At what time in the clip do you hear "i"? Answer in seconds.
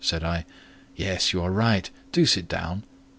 0.23-0.45